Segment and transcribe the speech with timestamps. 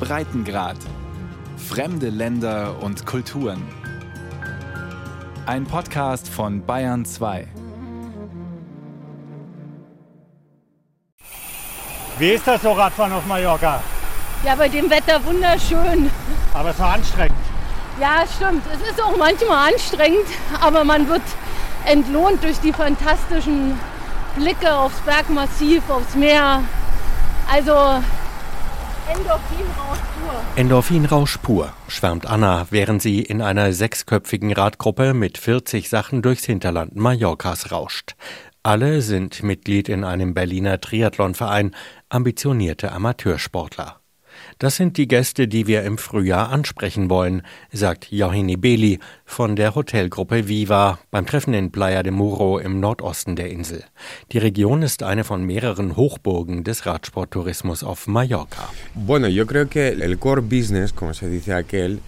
[0.00, 0.76] Breitengrad.
[1.56, 3.62] Fremde Länder und Kulturen.
[5.46, 7.48] Ein Podcast von Bayern 2.
[12.18, 13.82] Wie ist das so Radfahren auf Mallorca?
[14.44, 16.10] Ja, bei dem Wetter wunderschön.
[16.54, 17.38] Aber es war anstrengend.
[18.00, 18.62] Ja, stimmt.
[18.72, 20.26] Es ist auch manchmal anstrengend,
[20.60, 21.22] aber man wird
[21.84, 23.78] entlohnt durch die fantastischen
[24.36, 26.62] Blicke aufs Bergmassiv, aufs Meer.
[27.50, 28.02] Also
[29.10, 30.42] Endorphinrausch pur.
[30.56, 36.94] Endorphinrausch pur, schwärmt Anna, während sie in einer sechsköpfigen Radgruppe mit 40 Sachen durchs Hinterland
[36.94, 38.16] Mallorcas rauscht.
[38.62, 41.74] Alle sind Mitglied in einem Berliner Triathlonverein,
[42.10, 44.00] ambitionierte Amateursportler.
[44.58, 47.42] Das sind die Gäste, die wir im Frühjahr ansprechen wollen,
[47.72, 53.36] sagt Johanni Beli von der Hotelgruppe Viva beim Treffen in Playa de Muro im Nordosten
[53.36, 53.84] der Insel.
[54.32, 58.68] Die Region ist eine von mehreren Hochburgen des Radsporttourismus auf Mallorca.
[58.94, 62.00] Bueno, yo creo que el core business, como se dice aquel,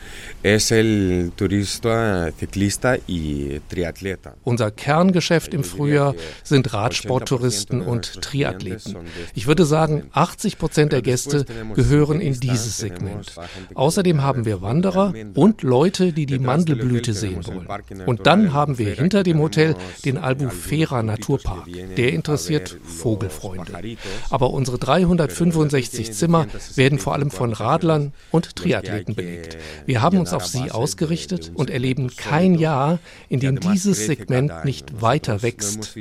[0.43, 4.35] es el turista, ciclista y triatleta.
[4.45, 8.97] Unser Kerngeschäft im Frühjahr sind Radsporttouristen und Triathleten.
[9.35, 11.45] Ich würde sagen, 80 Prozent der Gäste
[11.75, 13.33] gehören in dieses Segment.
[13.75, 17.67] Außerdem haben wir Wanderer und Leute, die die Mandelblüte sehen wollen.
[18.07, 21.67] Und dann haben wir hinter dem Hotel den Albufera Naturpark.
[21.97, 23.97] Der interessiert Vogelfreunde.
[24.31, 29.57] Aber unsere 365 Zimmer werden vor allem von Radlern und Triathleten belegt.
[29.87, 35.01] Wir haben uns auf sie ausgerichtet und erleben kein Jahr, in dem dieses Segment nicht
[35.01, 35.97] weiter wächst.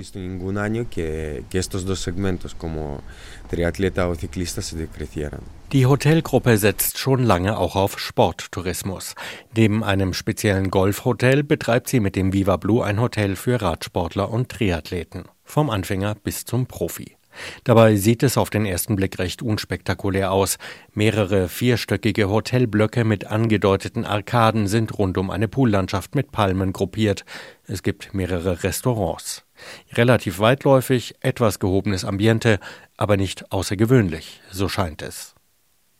[5.71, 9.15] Die Hotelgruppe setzt schon lange auch auf Sporttourismus.
[9.55, 14.49] Neben einem speziellen Golfhotel betreibt sie mit dem Viva Blue ein Hotel für Radsportler und
[14.49, 15.23] Triathleten.
[15.43, 17.15] Vom Anfänger bis zum Profi.
[17.63, 20.57] Dabei sieht es auf den ersten Blick recht unspektakulär aus.
[20.93, 27.25] Mehrere vierstöckige Hotelblöcke mit angedeuteten Arkaden sind rund um eine Poollandschaft mit Palmen gruppiert.
[27.65, 29.45] Es gibt mehrere Restaurants.
[29.93, 32.59] Relativ weitläufig, etwas gehobenes Ambiente,
[32.97, 35.35] aber nicht außergewöhnlich, so scheint es.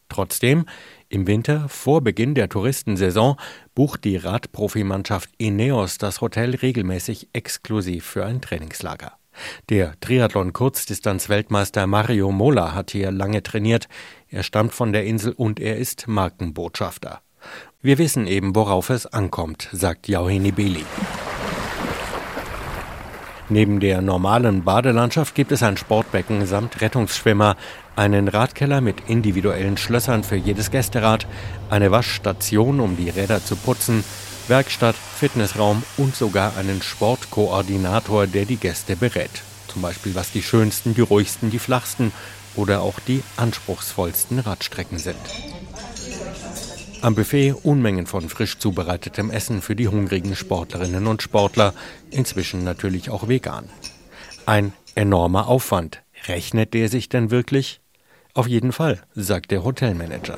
[0.10, 0.66] Trotzdem,
[1.08, 3.36] im Winter, vor Beginn der Touristensaison,
[3.76, 9.14] bucht die Radprofimannschaft Ineos das Hotel regelmäßig exklusiv für ein Trainingslager.
[9.70, 13.88] Der Triathlon-Kurzdistanz-Weltmeister Mario Mola hat hier lange trainiert.
[14.28, 17.22] Er stammt von der Insel und er ist Markenbotschafter.
[17.82, 20.86] Wir wissen eben, worauf es ankommt, sagt Jauheni Beli.
[23.52, 27.58] Neben der normalen Badelandschaft gibt es ein Sportbecken samt Rettungsschwimmer,
[27.96, 31.26] einen Radkeller mit individuellen Schlössern für jedes Gästerad,
[31.72, 34.04] eine Waschstation, um die Räder zu putzen,
[34.48, 39.42] Werkstatt, Fitnessraum und sogar einen Sportkoordinator, der die Gäste berät.
[39.68, 42.12] Zum Beispiel, was die schönsten, die ruhigsten, die flachsten
[42.56, 45.18] oder auch die anspruchsvollsten Radstrecken sind.
[47.02, 51.74] Am Buffet Unmengen von frisch zubereitetem Essen für die hungrigen Sportlerinnen und Sportler,
[52.12, 53.70] inzwischen natürlich auch vegan.
[54.46, 56.02] Ein enormer Aufwand.
[56.28, 57.80] Rechnet der sich denn wirklich?
[58.34, 60.36] Auf jeden Fall, sagt der Hotelmanager.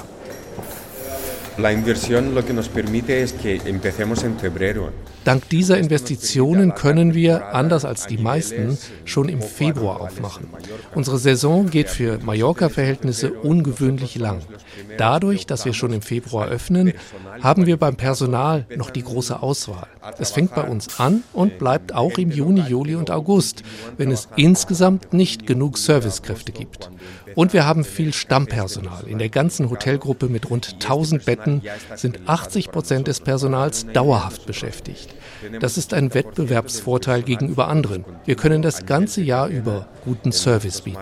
[1.58, 4.92] La inversión lo que nos permite es que empecemos en febrero.
[5.24, 10.48] Dank dieser Investitionen können wir, anders als die meisten, schon im Februar aufmachen.
[10.96, 14.42] Unsere Saison geht für Mallorca-Verhältnisse ungewöhnlich lang.
[14.98, 16.94] Dadurch, dass wir schon im Februar öffnen,
[17.42, 19.88] haben wir beim Personal noch die große Auswahl.
[20.18, 23.62] Es fängt bei uns an und bleibt auch im Juni, Juli und August,
[23.98, 26.90] wenn es insgesamt nicht genug Servicekräfte gibt.
[27.36, 29.08] Und wir haben viel Stammpersonal.
[29.08, 31.41] In der ganzen Hotelgruppe mit rund 1000 Betten
[31.96, 35.14] sind 80 Prozent des Personals dauerhaft beschäftigt.
[35.60, 38.06] Das ist ein Wettbewerbsvorteil gegenüber anderen.
[38.26, 41.00] Wir können das ganze Jahr über guten Service bieten.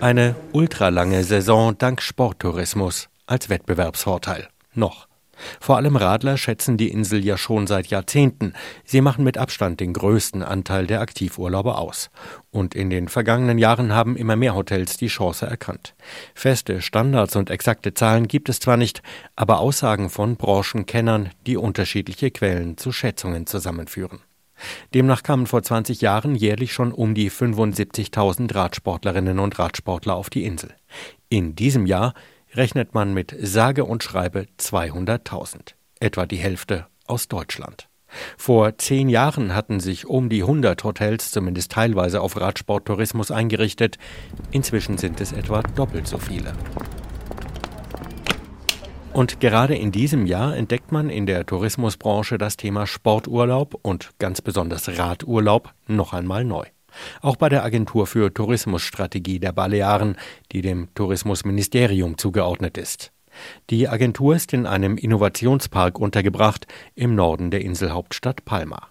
[0.00, 4.48] Eine ultralange Saison dank Sporttourismus als Wettbewerbsvorteil.
[4.74, 5.06] Noch.
[5.60, 8.54] Vor allem Radler schätzen die Insel ja schon seit Jahrzehnten.
[8.84, 12.10] Sie machen mit Abstand den größten Anteil der Aktivurlauber aus.
[12.50, 15.94] Und in den vergangenen Jahren haben immer mehr Hotels die Chance erkannt.
[16.34, 19.02] Feste Standards und exakte Zahlen gibt es zwar nicht,
[19.36, 24.20] aber Aussagen von Branchenkennern, die unterschiedliche Quellen zu Schätzungen zusammenführen.
[24.94, 30.44] Demnach kamen vor 20 Jahren jährlich schon um die 75.000 Radsportlerinnen und Radsportler auf die
[30.44, 30.74] Insel.
[31.28, 32.14] In diesem Jahr
[32.54, 37.88] rechnet man mit sage und schreibe 200.000, etwa die Hälfte aus Deutschland.
[38.36, 43.96] Vor zehn Jahren hatten sich um die 100 Hotels zumindest teilweise auf Radsporttourismus eingerichtet.
[44.50, 46.52] Inzwischen sind es etwa doppelt so viele.
[49.12, 54.40] Und gerade in diesem Jahr entdeckt man in der Tourismusbranche das Thema Sporturlaub und ganz
[54.40, 56.64] besonders Radurlaub noch einmal neu.
[57.20, 60.16] Auch bei der Agentur für Tourismusstrategie der Balearen,
[60.52, 63.12] die dem Tourismusministerium zugeordnet ist.
[63.70, 68.88] Die Agentur ist in einem Innovationspark untergebracht im Norden der Inselhauptstadt Palma.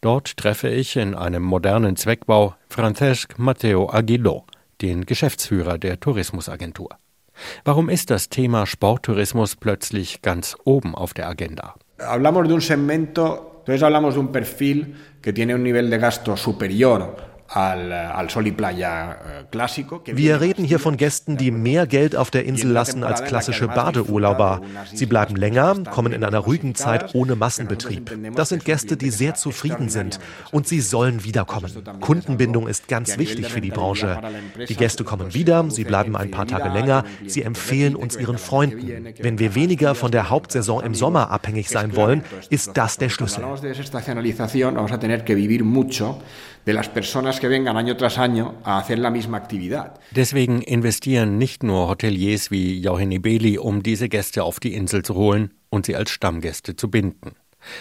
[0.00, 4.44] Dort treffe ich in einem modernen Zweckbau Francesc Matteo Aguiló,
[4.82, 6.90] den Geschäftsführer der Tourismusagentur.
[7.64, 11.74] Warum ist das Thema Sporttourismus plötzlich ganz oben auf der Agenda?
[12.00, 16.36] Hablamos de un segmento, entonces hablamos de un perfil que tiene un nivel de gasto
[16.36, 17.16] superior
[20.04, 24.60] Wir reden hier von Gästen, die mehr Geld auf der Insel lassen als klassische Badeurlauber.
[24.92, 28.34] Sie bleiben länger, kommen in einer ruhigen Zeit ohne Massenbetrieb.
[28.34, 30.18] Das sind Gäste, die sehr zufrieden sind
[30.52, 31.72] und sie sollen wiederkommen.
[32.00, 34.20] Kundenbindung ist ganz wichtig für die Branche.
[34.68, 39.08] Die Gäste kommen wieder, sie bleiben ein paar Tage länger, sie empfehlen uns ihren Freunden.
[39.20, 43.44] Wenn wir weniger von der Hauptsaison im Sommer abhängig sein wollen, ist das der Schlüssel
[46.68, 49.94] de las personas que vengan año tras año a hacer la misma actividad.
[50.10, 55.14] Deswegen investieren nicht nur Hoteliers wie Johanny Beli, um diese Gäste auf die Insel zu
[55.14, 57.36] holen und sie als Stammgäste zu binden.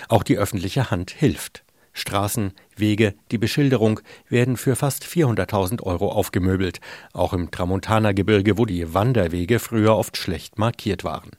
[0.07, 1.65] Auch die öffentliche Hand hilft.
[1.97, 3.99] Straßen, Wege, die Beschilderung
[4.29, 6.79] werden für fast 400.000 Euro aufgemöbelt,
[7.11, 11.31] auch im Tramontana-Gebirge, wo die Wanderwege früher oft schlecht markiert waren.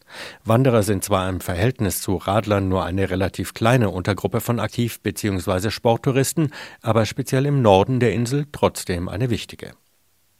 [0.45, 5.71] Wanderer sind zwar im Verhältnis zu Radlern nur eine relativ kleine Untergruppe von Aktiv- bzw.
[5.71, 6.53] Sporttouristen,
[6.83, 9.75] aber speziell im Norden der Insel trotzdem eine wichtige.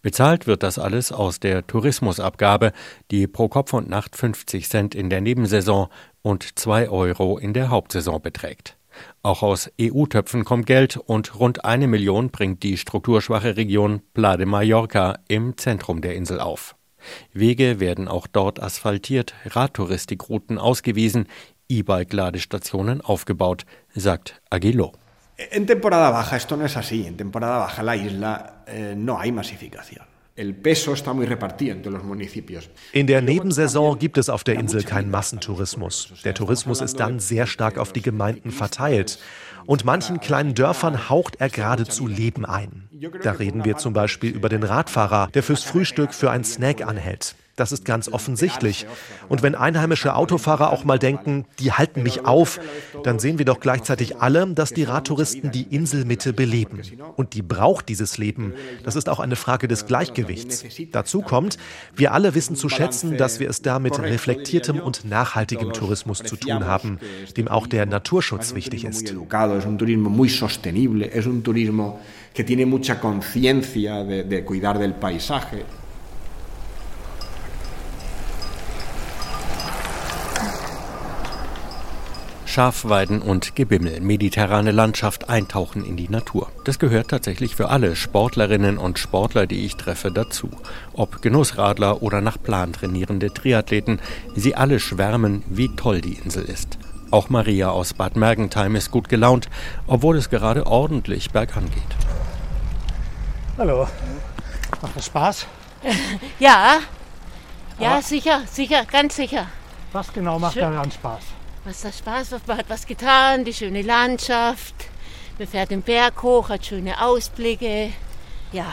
[0.03, 2.73] Bezahlt wird das alles aus der Tourismusabgabe,
[3.11, 5.89] die pro Kopf und Nacht 50 Cent in der Nebensaison
[6.23, 8.78] und 2 Euro in der Hauptsaison beträgt.
[9.23, 14.47] Auch aus EU-Töpfen kommt Geld und rund eine Million bringt die strukturschwache Region Pla de
[14.47, 16.77] Mallorca im Zentrum der Insel auf.
[17.33, 21.27] Wege werden auch dort asphaltiert, Radtouristikrouten ausgewiesen,
[21.69, 24.93] E-Bike-Ladestationen aufgebaut, sagt Aguilo.
[25.39, 27.07] En temporada baja esto no es así.
[27.07, 30.05] En temporada baja la isla eh, no hay masificación.
[32.93, 36.13] In der Nebensaison gibt es auf der Insel keinen Massentourismus.
[36.25, 39.19] Der Tourismus ist dann sehr stark auf die Gemeinden verteilt.
[39.67, 42.89] Und manchen kleinen Dörfern haucht er geradezu Leben ein.
[43.23, 47.35] Da reden wir zum Beispiel über den Radfahrer, der fürs Frühstück für einen Snack anhält.
[47.59, 48.87] Das ist ganz offensichtlich.
[49.29, 52.61] Und wenn einheimische Autofahrer auch mal denken, die halten mich auf,
[53.03, 56.81] dann sehen wir doch gleichzeitig alle, dass die Radtouristen die Inselmitte beleben.
[57.17, 58.55] Und die braucht dieses Leben.
[58.85, 60.65] Das ist auch eine Frage des Gleichgewichts.
[60.93, 61.59] Dazu kommt,
[61.97, 66.37] wir alle wissen zu schätzen, dass wir es da mit reflektiertem und nachhaltigem Tourismus zu
[66.37, 67.01] tun haben,
[67.37, 69.15] dem auch der Naturschutz wichtig ist.
[72.39, 75.65] que tiene mucha conciencia de, de cuidar del paisaje.
[82.59, 86.51] Schafweiden und Gebimmel, mediterrane Landschaft, eintauchen in die Natur.
[86.65, 90.51] Das gehört tatsächlich für alle Sportlerinnen und Sportler, die ich treffe, dazu.
[90.93, 94.01] Ob Genussradler oder nach Plan trainierende Triathleten,
[94.35, 96.79] sie alle schwärmen, wie toll die Insel ist.
[97.13, 99.49] Auch Maria aus Bad Mergentheim ist gut gelaunt,
[99.87, 101.97] obwohl es gerade ordentlich bergan geht.
[103.57, 103.87] Hallo.
[104.83, 105.47] Macht das Spaß?
[106.41, 106.81] ja.
[107.79, 109.47] Ja, Aber sicher, sicher, ganz sicher.
[109.93, 111.38] Was genau macht daran Spaß?
[111.65, 112.49] Was da Spaß macht.
[112.49, 114.75] Man hat was getan, die schöne Landschaft.
[115.39, 117.91] Man fährt den Berg hoch, hat schöne Ausblicke.
[118.53, 118.67] Ja.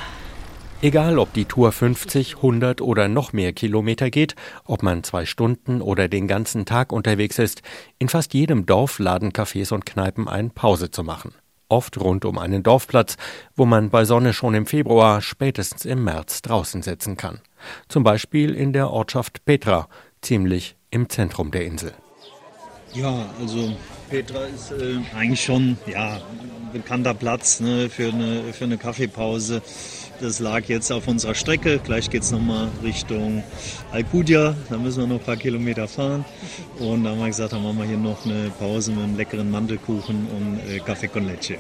[0.82, 5.82] Egal, ob die Tour 50, 100 oder noch mehr Kilometer geht, ob man zwei Stunden
[5.82, 7.62] oder den ganzen Tag unterwegs ist,
[7.98, 11.34] in fast jedem Dorf laden Cafés und Kneipen ein, Pause zu machen.
[11.70, 13.18] Oft rund um einen Dorfplatz,
[13.56, 17.42] wo man bei Sonne schon im Februar, spätestens im März draußen sitzen kann.
[17.88, 19.88] Zum Beispiel in der Ortschaft Petra,
[20.22, 21.94] ziemlich im Zentrum der Insel.
[22.96, 23.74] Ja, also
[24.10, 29.62] Petra ist äh, eigentlich schon ja, ein bekannter Platz ne, für, eine, für eine Kaffeepause.
[30.22, 31.80] Das lag jetzt auf unserer Strecke.
[31.80, 33.44] Gleich geht es nochmal Richtung
[33.92, 34.56] Alcudia.
[34.70, 36.24] Da müssen wir noch ein paar Kilometer fahren.
[36.80, 39.52] Und da haben wir gesagt, dann machen wir hier noch eine Pause mit einem leckeren
[39.52, 41.58] Mandelkuchen und äh, Kaffee con leche.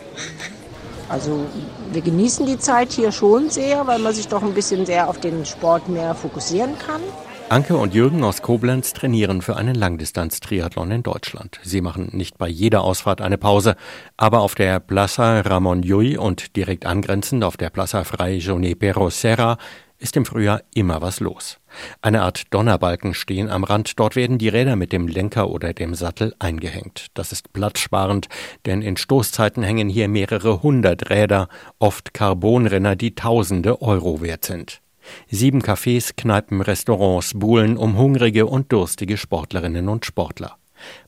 [1.09, 1.45] Also
[1.91, 5.19] wir genießen die Zeit hier schon sehr, weil man sich doch ein bisschen sehr auf
[5.19, 7.01] den Sport mehr fokussieren kann.
[7.47, 11.59] Anke und Jürgen aus Koblenz trainieren für einen Langdistanz-Triathlon in Deutschland.
[11.61, 13.75] Sie machen nicht bei jeder Ausfahrt eine Pause,
[14.17, 19.59] aber auf der Plaza Ramon Llull und direkt angrenzend auf der Plaza Fray Junipero Serra
[19.99, 21.59] ist im Frühjahr immer was los.
[22.01, 25.93] Eine Art Donnerbalken stehen am Rand, dort werden die Räder mit dem Lenker oder dem
[25.93, 27.07] Sattel eingehängt.
[27.13, 28.27] Das ist platzsparend,
[28.65, 31.47] denn in Stoßzeiten hängen hier mehrere hundert Räder,
[31.77, 34.81] oft Carbonrenner, die tausende Euro wert sind.
[35.29, 40.57] Sieben Cafés, Kneipen, Restaurants buhlen um hungrige und durstige Sportlerinnen und Sportler.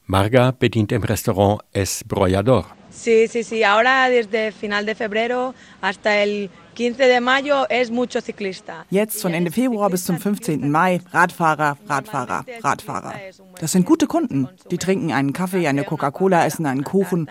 [0.05, 2.65] Marga bedient im Restaurant Es Brollador.
[2.89, 3.63] Sí, sí, sí.
[3.63, 8.85] Ahora desde final de febrero hasta el 15 de mayo es mucho ciclista.
[8.89, 10.69] Jetzt von Ende Februar bis zum 15.
[10.71, 13.13] Mai Radfahrer, Radfahrer, Radfahrer.
[13.59, 14.47] Das sind gute Kunden.
[14.71, 17.29] Die trinken einen Kaffee, eine Coca-Cola, essen einen Kuchen.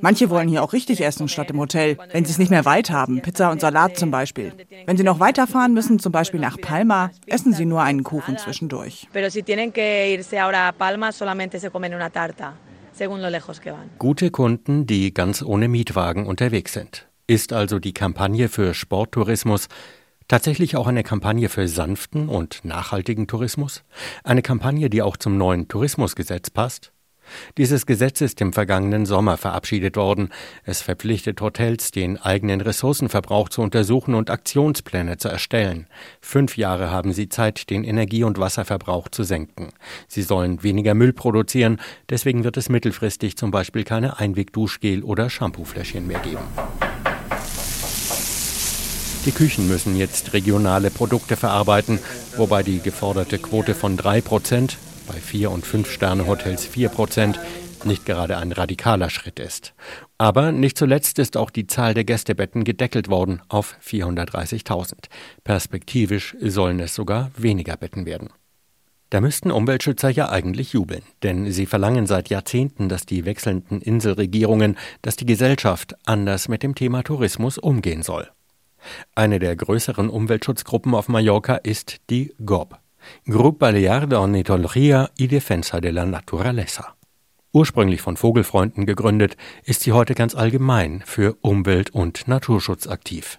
[0.00, 2.90] Manche wollen hier auch richtig essen statt im Hotel, wenn sie es nicht mehr weit
[2.90, 4.52] haben, Pizza und Salat zum Beispiel.
[4.86, 9.08] Wenn sie noch weiterfahren müssen, zum Beispiel nach Palma, essen sie nur einen Kuchen zwischendurch.
[9.12, 12.54] Pero si tienen que irse ahora a Palma, solamente se comen una tarta.
[13.98, 17.06] Gute Kunden, die ganz ohne Mietwagen unterwegs sind.
[17.28, 19.68] Ist also die Kampagne für Sporttourismus
[20.26, 23.84] tatsächlich auch eine Kampagne für sanften und nachhaltigen Tourismus?
[24.24, 26.92] Eine Kampagne, die auch zum neuen Tourismusgesetz passt?
[27.56, 30.30] Dieses Gesetz ist im vergangenen Sommer verabschiedet worden.
[30.64, 35.86] Es verpflichtet Hotels, den eigenen Ressourcenverbrauch zu untersuchen und Aktionspläne zu erstellen.
[36.20, 39.68] Fünf Jahre haben sie Zeit, den Energie- und Wasserverbrauch zu senken.
[40.06, 46.06] Sie sollen weniger Müll produzieren, deswegen wird es mittelfristig zum Beispiel keine Einwegduschgel- oder Shampoofläschchen
[46.06, 46.44] mehr geben.
[49.28, 51.98] Die Küchen müssen jetzt regionale Produkte verarbeiten,
[52.36, 54.78] wobei die geforderte Quote von drei Prozent
[55.08, 57.40] bei Vier- und Fünf-Sterne-Hotels 4 Prozent
[57.84, 59.74] nicht gerade ein radikaler Schritt ist.
[60.18, 64.94] Aber nicht zuletzt ist auch die Zahl der Gästebetten gedeckelt worden auf 430.000.
[65.44, 68.30] Perspektivisch sollen es sogar weniger Betten werden.
[69.10, 74.76] Da müssten Umweltschützer ja eigentlich jubeln, denn sie verlangen seit Jahrzehnten, dass die wechselnden Inselregierungen,
[75.00, 78.28] dass die Gesellschaft anders mit dem Thema Tourismus umgehen soll.
[79.14, 82.76] Eine der größeren Umweltschutzgruppen auf Mallorca ist die GOB,
[83.26, 86.96] Grup Balear de Ornitología y Defensa de la Naturaleza.
[87.52, 93.38] Ursprünglich von Vogelfreunden gegründet, ist sie heute ganz allgemein für Umwelt- und Naturschutz aktiv.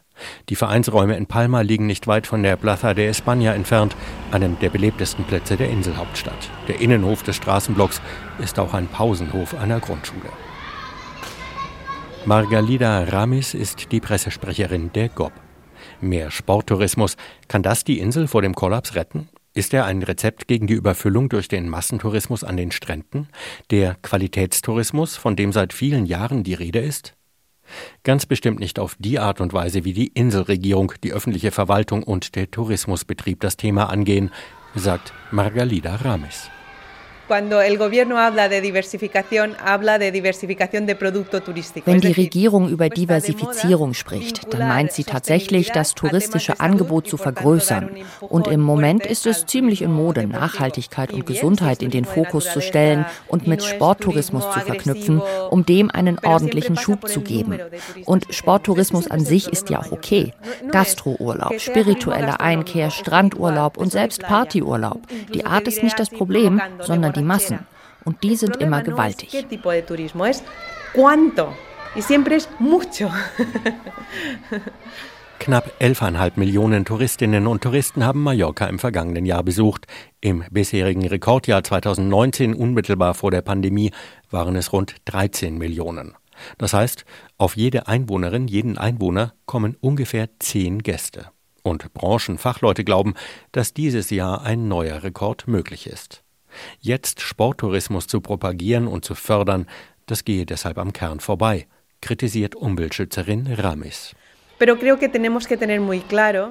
[0.50, 3.96] Die Vereinsräume in Palma liegen nicht weit von der Plaza de España entfernt,
[4.32, 6.50] einem der belebtesten Plätze der Inselhauptstadt.
[6.68, 8.02] Der Innenhof des Straßenblocks
[8.40, 10.30] ist auch ein Pausenhof einer Grundschule.
[12.26, 15.32] Margalida Ramis ist die Pressesprecherin der GOB.
[16.02, 17.16] Mehr Sporttourismus,
[17.48, 19.30] kann das die Insel vor dem Kollaps retten?
[19.60, 23.28] Ist er ein Rezept gegen die Überfüllung durch den Massentourismus an den Stränden?
[23.72, 27.18] Der Qualitätstourismus, von dem seit vielen Jahren die Rede ist?
[28.04, 32.38] Ganz bestimmt nicht auf die Art und Weise, wie die Inselregierung, die öffentliche Verwaltung und
[32.38, 34.32] der Tourismusbetrieb das Thema angehen,
[34.76, 36.50] sagt Margalida Rames.
[41.86, 47.90] Wenn die Regierung über Diversifizierung spricht, dann meint sie tatsächlich, das touristische Angebot zu vergrößern.
[48.22, 52.62] Und im Moment ist es ziemlich in Mode, Nachhaltigkeit und Gesundheit in den Fokus zu
[52.62, 57.60] stellen und mit Sporttourismus zu verknüpfen, um dem einen ordentlichen Schub zu geben.
[58.06, 60.34] Und Sporttourismus an sich ist ja auch okay.
[60.72, 65.02] Gastrourlaub, spirituelle Einkehr, Strandurlaub und selbst Partyurlaub.
[65.34, 67.60] Die Art ist nicht das Problem, sondern die die Massen.
[68.06, 69.30] Und die sind immer gewaltig.
[75.40, 79.88] Knapp 11,5 Millionen Touristinnen und Touristen haben Mallorca im vergangenen Jahr besucht.
[80.20, 83.92] Im bisherigen Rekordjahr 2019, unmittelbar vor der Pandemie,
[84.30, 86.16] waren es rund 13 Millionen.
[86.58, 87.06] Das heißt,
[87.38, 91.28] auf jede Einwohnerin, jeden Einwohner kommen ungefähr 10 Gäste.
[91.64, 93.14] Und Branchenfachleute glauben,
[93.52, 96.24] dass dieses Jahr ein neuer Rekord möglich ist.
[96.80, 99.68] Jetzt Sporttourismus zu propagieren und zu fördern,
[100.06, 101.68] das gehe deshalb am Kern vorbei,
[102.02, 104.16] kritisiert Umweltschützerin Ramis.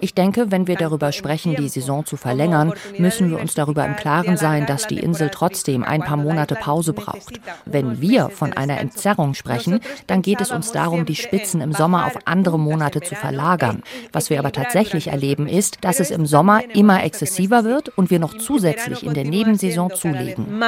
[0.00, 3.96] Ich denke, wenn wir darüber sprechen, die Saison zu verlängern, müssen wir uns darüber im
[3.96, 7.40] Klaren sein, dass die Insel trotzdem ein paar Monate Pause braucht.
[7.66, 12.06] Wenn wir von einer Entzerrung sprechen, dann geht es uns darum, die Spitzen im Sommer
[12.06, 13.82] auf andere Monate zu verlagern.
[14.12, 18.18] Was wir aber tatsächlich erleben, ist, dass es im Sommer immer exzessiver wird und wir
[18.18, 20.58] noch zusätzlich in der Nebensaison zulegen.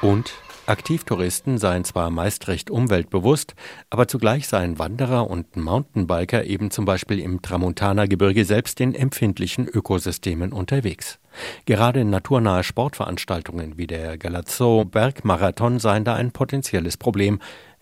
[0.00, 0.32] Und
[0.68, 3.54] Aktivtouristen seien zwar meist recht umweltbewusst,
[3.88, 10.52] aber zugleich seien Wanderer und Mountainbiker eben zum Beispiel im Tramontana-Gebirge selbst in empfindlichen Ökosystemen
[10.52, 11.20] unterwegs.
[11.64, 17.40] Gerade naturnahe Sportveranstaltungen wie der Galazzo Bergmarathon seien da ein potenzielles Problem,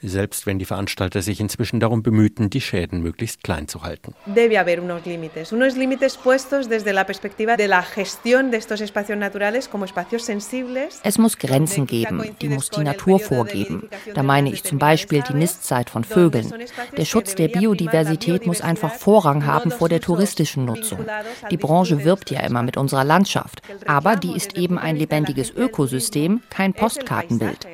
[0.08, 4.14] selbst wenn die Veranstalter sich inzwischen darum bemühten, die Schäden möglichst klein zu halten.
[4.26, 8.80] Debe haber unos límites, unos límites puestos desde la perspectiva de la gestión de estos
[8.80, 11.00] espacios naturales como espacios sensibles.
[11.02, 13.88] Es muss Grenzen geben, die muss die Natur vorgeben.
[14.14, 16.52] Da meine ich zum Beispiel die Nistzeit von Vögeln.
[16.96, 21.04] Der Schutz der Biodiversität muss einfach Vorrang haben vor der touristischen Nutzung.
[21.50, 26.42] Die Branche wirbt ja immer mit unserer Landschaft, aber die ist eben ein lebendiges Ökosystem,
[26.50, 27.66] kein Postkartenbild.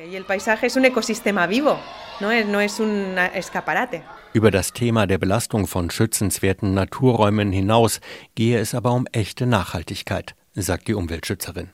[4.31, 7.99] Über das Thema der Belastung von schützenswerten Naturräumen hinaus
[8.33, 11.71] gehe es aber um echte Nachhaltigkeit, sagt die Umweltschützerin.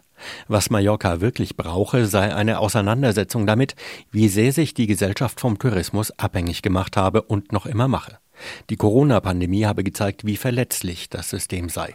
[0.47, 3.75] Was Mallorca wirklich brauche, sei eine Auseinandersetzung damit,
[4.11, 8.17] wie sehr sich die Gesellschaft vom Tourismus abhängig gemacht habe und noch immer mache.
[8.69, 11.93] Die Corona-Pandemie habe gezeigt, wie verletzlich das System sei.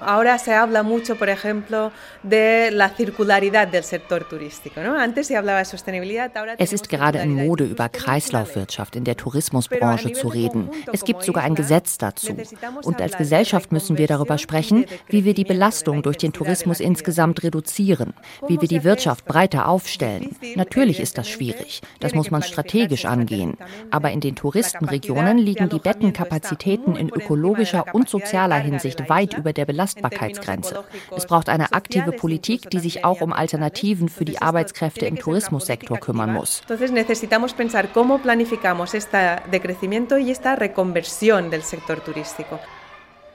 [0.00, 1.92] Ahora se habla mucho, por ejemplo,
[2.22, 4.80] de la circularidad del sector turístico.
[4.80, 4.98] ¿no?
[4.98, 6.34] Antes se hablaba de sostenibilidad.
[6.36, 10.70] Ahora es ist gerade in Mode, über Kreislaufwirtschaft in der Tourismusbranche zu reden.
[10.92, 12.36] Es gibt sogar ein Gesetz dazu.
[12.82, 17.42] Und als Gesellschaft müssen wir darüber sprechen, wie wir die Belastung durch den Tourismus insgesamt
[17.42, 18.14] reduzieren,
[18.48, 20.36] wie wir die Wirtschaft breiter aufstellen.
[20.56, 21.82] Natürlich ist das schwierig.
[22.00, 23.56] Das muss man strategisch angehen.
[23.90, 29.64] Aber in den Touristenregionen liegen die Bettenkapazitäten in ökologischer und sozialer Hinsicht weit über der
[29.64, 30.84] Belastbarkeitsgrenze.
[31.16, 35.98] Es braucht eine aktive Politik, die sich auch um Alternativen für die Arbeitskräfte im Tourismussektor
[35.98, 36.62] kümmern muss.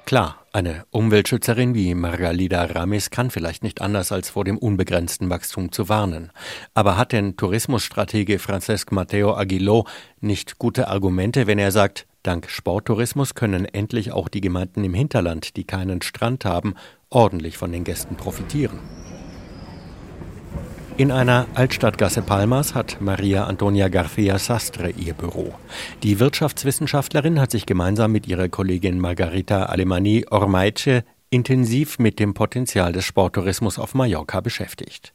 [0.06, 5.72] Klar, eine Umweltschützerin wie Margalida Ramis kann vielleicht nicht anders als vor dem unbegrenzten Wachstum
[5.72, 6.32] zu warnen.
[6.76, 9.88] Aber hat denn Tourismusstratege Francesc Mateo Aguiló
[10.22, 15.56] nicht gute Argumente, wenn er sagt, dank Sporttourismus können endlich auch die Gemeinden im Hinterland,
[15.58, 16.76] die keinen Strand haben,
[17.10, 18.80] ordentlich von den Gästen profitieren?
[20.98, 25.54] In einer Altstadtgasse Palmas hat Maria Antonia García Sastre ihr Büro.
[26.04, 32.94] Die Wirtschaftswissenschaftlerin hat sich gemeinsam mit ihrer Kollegin Margarita Alemani Ormaice intensiv mit dem Potenzial
[32.94, 35.14] des Sporttourismus auf Mallorca beschäftigt.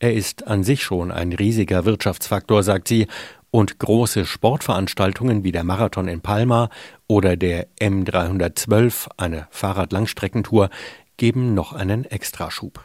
[0.00, 3.06] Er ist an sich schon ein riesiger Wirtschaftsfaktor, sagt sie,
[3.52, 6.70] und große Sportveranstaltungen wie der Marathon in Palma
[7.06, 10.70] oder der M312, eine Fahrradlangstreckentour,
[11.18, 12.84] geben noch einen Extraschub.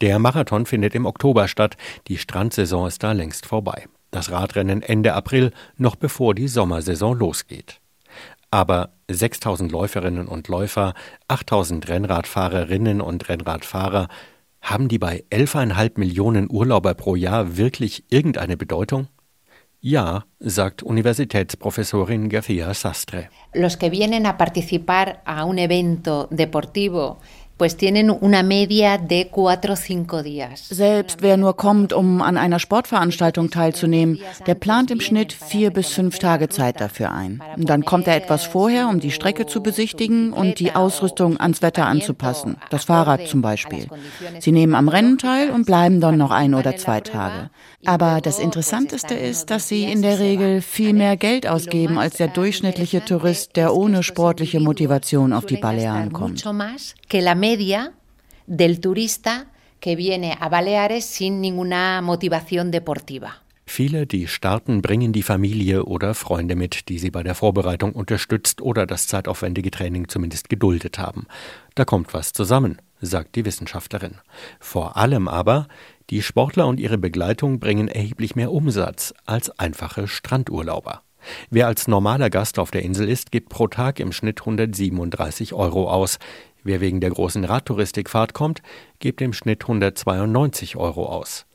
[0.00, 1.76] Der Marathon findet im Oktober statt,
[2.08, 3.86] die Strandsaison ist da längst vorbei.
[4.10, 7.80] Das Radrennen Ende April, noch bevor die Sommersaison losgeht.
[8.50, 10.94] Aber 6000 Läuferinnen und Läufer,
[11.28, 14.08] 8000 Rennradfahrerinnen und Rennradfahrer,
[14.62, 19.08] haben die bei 11,5 Millionen Urlauber pro Jahr wirklich irgendeine Bedeutung?
[19.80, 23.30] Ja, sagt Universitätsprofessorin García Sastre.
[23.54, 27.18] Los que vienen a participar a un evento deportivo
[27.58, 30.68] pues tienen una media de cuatro cinco días.
[30.70, 35.88] Selbst wer nur kommt, um an einer Sportveranstaltung teilzunehmen, der plant im Schnitt vier bis
[35.88, 37.42] fünf Tage Zeit dafür ein.
[37.56, 41.60] Und dann kommt er etwas vorher, um die Strecke zu besichtigen und die Ausrüstung ans
[41.60, 42.56] Wetter anzupassen.
[42.70, 43.88] Das Fahrrad zum Beispiel.
[44.38, 47.50] Sie nehmen am Rennen teil und bleiben dann noch ein oder zwei Tage.
[47.84, 52.28] Aber das Interessanteste ist, dass sie in der Regel viel mehr Geld ausgeben als der
[52.28, 56.44] durchschnittliche Tourist, der ohne sportliche Motivation auf die Balearen kommt
[57.48, 57.92] media
[58.46, 59.46] del turista
[59.80, 63.42] que viene a Baleares sin ninguna motivación deportiva.
[63.64, 68.60] Viele, die starten, bringen die Familie oder Freunde mit, die sie bei der Vorbereitung unterstützt
[68.60, 71.26] oder das zeitaufwendige Training zumindest geduldet haben.
[71.74, 74.16] Da kommt was zusammen, sagt die Wissenschaftlerin.
[74.60, 75.68] Vor allem aber,
[76.10, 81.02] die Sportler und ihre Begleitung bringen erheblich mehr Umsatz als einfache Strandurlauber.
[81.50, 85.90] Wer als normaler Gast auf der Insel ist, gibt pro Tag im Schnitt 137 Euro
[85.90, 86.18] aus.
[86.68, 88.60] Wer wegen der großen Radtouristikfahrt kommt,
[88.98, 91.46] gibt im Schnitt 192 Euro aus.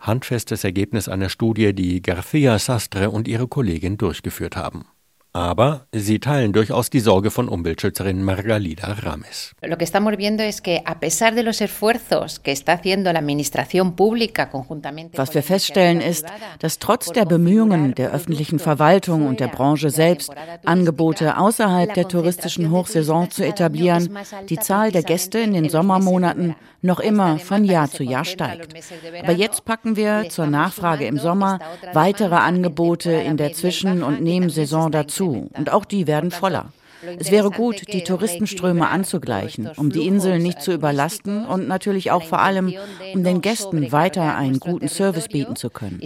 [0.00, 4.86] Handfestes Ergebnis einer Studie, die García Sastre und ihre Kollegin durchgeführt haben.
[5.34, 9.54] Aber sie teilen durchaus die Sorge von Umweltschützerin Margalida Rames.
[9.62, 13.20] Lo que estamos viendo es que a pesar de los esfuerzos que está haciendo la
[13.20, 16.26] administración pública conjuntamente Was wir feststellen ist,
[16.58, 20.30] dass trotz der Bemühungen der öffentlichen Verwaltung und der Branche selbst
[20.66, 24.14] Angebote außerhalb der touristischen Hochsaison zu etablieren,
[24.50, 28.74] die Zahl der Gäste in den Sommermonaten noch immer von Jahr zu Jahr steigt.
[29.22, 31.58] Aber jetzt packen wir zur Nachfrage im Sommer
[31.94, 35.21] weitere Angebote in der Zwischen- und Nebensaison dazu.
[35.30, 36.72] Und auch die werden voller.
[37.18, 42.22] Es wäre gut, die Touristenströme anzugleichen, um die Inseln nicht zu überlasten und natürlich auch
[42.22, 42.72] vor allem,
[43.12, 45.98] um den Gästen weiter einen guten Service bieten zu können.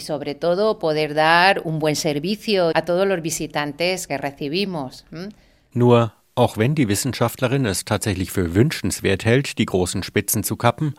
[5.72, 10.94] Nur auch wenn die Wissenschaftlerin es tatsächlich für wünschenswert hält, die großen Spitzen zu kappen,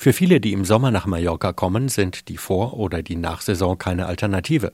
[0.00, 4.06] für viele, die im Sommer nach Mallorca kommen, sind die Vor- oder die Nachsaison keine
[4.06, 4.72] Alternative,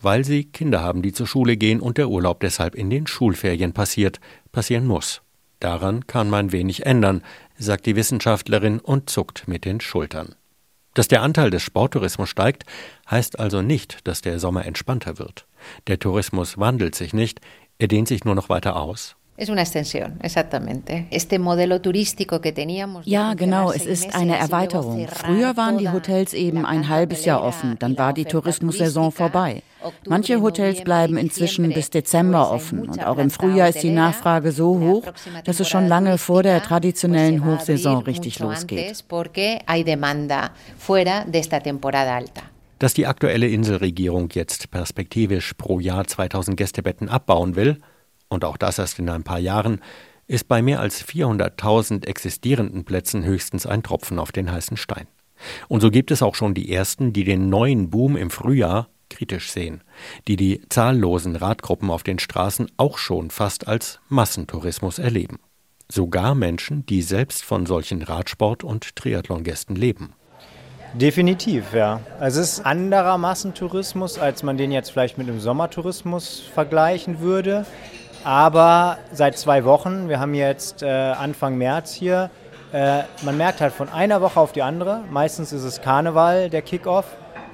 [0.00, 3.72] weil sie Kinder haben, die zur Schule gehen und der Urlaub deshalb in den Schulferien
[3.72, 4.20] passiert,
[4.52, 5.22] passieren muss.
[5.60, 7.22] Daran kann man wenig ändern,
[7.56, 10.34] sagt die Wissenschaftlerin und zuckt mit den Schultern.
[10.94, 12.64] Dass der Anteil des Sporttourismus steigt,
[13.10, 15.46] heißt also nicht, dass der Sommer entspannter wird.
[15.86, 17.40] Der Tourismus wandelt sich nicht,
[17.78, 19.16] er dehnt sich nur noch weiter aus
[23.04, 25.06] ja, genau, es ist eine Erweiterung.
[25.06, 29.62] Früher waren die Hotels eben ein halbes Jahr offen, dann war die Tourismussaison vorbei.
[30.06, 34.78] Manche Hotels bleiben inzwischen bis Dezember offen und auch im Frühjahr ist die Nachfrage so
[34.80, 35.12] hoch,
[35.44, 39.04] dass es schon lange vor der traditionellen Hochsaison richtig losgeht.
[42.78, 47.78] Dass die aktuelle Inselregierung jetzt perspektivisch pro Jahr 2000 Gästebetten abbauen will,
[48.28, 49.80] und auch das erst in ein paar Jahren,
[50.26, 55.06] ist bei mehr als 400.000 existierenden Plätzen höchstens ein Tropfen auf den heißen Stein.
[55.68, 59.50] Und so gibt es auch schon die ersten, die den neuen Boom im Frühjahr kritisch
[59.50, 59.82] sehen,
[60.26, 65.38] die die zahllosen Radgruppen auf den Straßen auch schon fast als Massentourismus erleben.
[65.90, 70.12] Sogar Menschen, die selbst von solchen Radsport- und Triathlon-Gästen leben.
[70.94, 72.00] Definitiv, ja.
[72.20, 77.66] Es ist anderer Massentourismus, als man den jetzt vielleicht mit dem Sommertourismus vergleichen würde.
[78.24, 82.30] Aber seit zwei Wochen, wir haben jetzt äh, Anfang März hier,
[82.72, 86.62] äh, man merkt halt von einer Woche auf die andere, meistens ist es Karneval, der
[86.62, 87.06] Kickoff,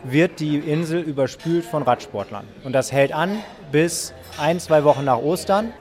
[0.05, 2.47] wird die Insel überspült von Radsportlern.
[2.63, 3.39] Und das hält an
[3.73, 5.73] bis ein, zwei Wochen nach Ostern.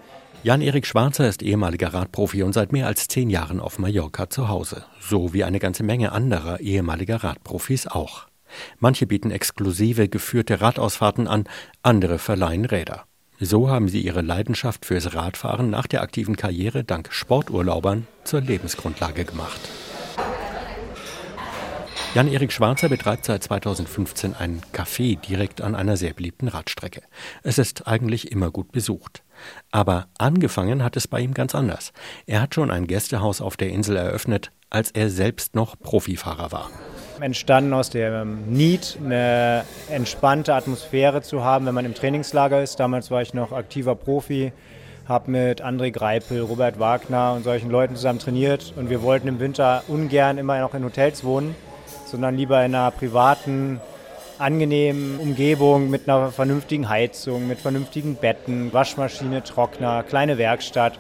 [0.44, 4.84] Jan-Erik Schwarzer ist ehemaliger Radprofi und seit mehr als zehn Jahren auf Mallorca zu Hause.
[5.00, 8.28] So wie eine ganze Menge anderer ehemaliger Radprofis auch.
[8.80, 11.46] Manche bieten exklusive geführte Radausfahrten an,
[11.82, 13.06] andere verleihen Räder.
[13.40, 19.26] So haben sie ihre Leidenschaft fürs Radfahren nach der aktiven Karriere dank Sporturlaubern zur Lebensgrundlage
[19.26, 19.60] gemacht.
[22.16, 27.02] Jan-Erik Schwarzer betreibt seit 2015 ein Café direkt an einer sehr beliebten Radstrecke.
[27.42, 29.24] Es ist eigentlich immer gut besucht.
[29.72, 31.92] Aber angefangen hat es bei ihm ganz anders.
[32.28, 36.70] Er hat schon ein Gästehaus auf der Insel eröffnet, als er selbst noch Profifahrer war
[37.20, 42.80] entstanden aus dem Need, eine entspannte Atmosphäre zu haben, wenn man im Trainingslager ist.
[42.82, 44.52] Damals war ich noch aktiver Profi,
[45.08, 49.40] habe mit André Greipel, Robert Wagner und solchen Leuten zusammen trainiert und wir wollten im
[49.40, 51.56] Winter ungern immer noch in Hotels wohnen,
[52.14, 53.82] sondern lieber in einer privaten,
[54.38, 61.00] angenehmen Umgebung mit einer vernünftigen Heizung, mit vernünftigen Betten, Waschmaschine, Trockner, kleine Werkstatt.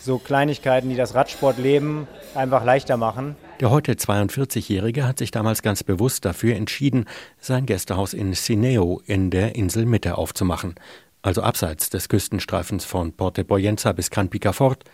[0.00, 3.36] So Kleinigkeiten, die das Radsportleben einfach leichter machen.
[3.60, 7.04] Der heute 42-Jährige hat sich damals ganz bewusst dafür entschieden,
[7.38, 10.76] sein Gästehaus in Sineo in der Inselmitte aufzumachen,
[11.20, 14.84] also abseits des Küstenstreifens von Porte Boyenza bis Can Picafort,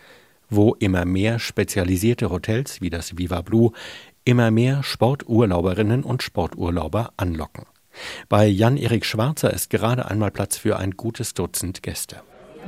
[0.51, 3.71] wo immer mehr spezialisierte Hotels wie das Viva Blue
[4.25, 7.65] immer mehr Sporturlauberinnen und Sporturlauber anlocken.
[8.29, 12.17] Bei Jan-Erik Schwarzer ist gerade einmal Platz für ein gutes Dutzend Gäste.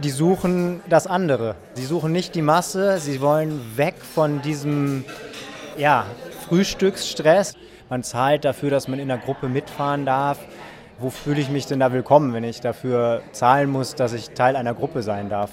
[0.02, 1.56] Die suchen das andere.
[1.76, 5.06] Sie suchen nicht die Masse, sie wollen weg von diesem
[5.78, 6.06] ja,
[6.48, 7.56] Frühstücksstress.
[7.90, 10.40] Man zahlt dafür, dass man in der Gruppe mitfahren darf.
[11.00, 14.56] Wo fühle ich mich denn da willkommen, wenn ich dafür zahlen muss, dass ich Teil
[14.56, 15.52] einer Gruppe sein darf?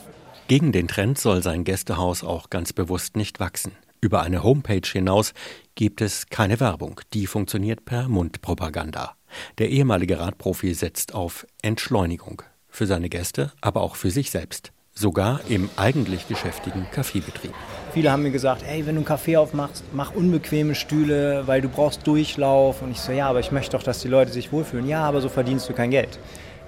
[0.49, 3.73] Gegen den Trend soll sein Gästehaus auch ganz bewusst nicht wachsen.
[4.03, 5.35] Über eine Homepage hinaus
[5.75, 9.15] gibt es keine Werbung, die funktioniert per Mundpropaganda.
[9.59, 15.41] Der ehemalige Radprofi setzt auf Entschleunigung für seine Gäste, aber auch für sich selbst sogar
[15.49, 17.53] im eigentlich geschäftigen Kaffeebetrieb.
[17.93, 21.69] Viele haben mir gesagt, hey, wenn du einen Kaffee aufmachst, mach unbequeme Stühle, weil du
[21.69, 22.83] brauchst Durchlauf.
[22.83, 24.89] Und ich so, ja, aber ich möchte doch, dass die Leute sich wohlfühlen.
[24.89, 26.19] Ja, aber so verdienst du kein Geld.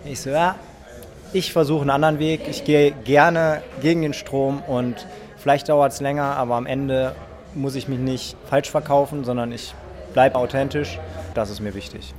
[0.05, 0.57] Ich so, ja,
[1.33, 2.43] ich versuche einen anderen Weg.
[2.49, 5.07] Ich gehe gerne gegen den Strom und
[5.43, 7.15] vielleicht dauert es länger, aber am Ende
[7.55, 9.75] muss ich mich nicht falsch verkaufen, sondern ich
[10.13, 10.99] bleibe authentisch.
[11.35, 12.15] Das ist mir wichtig.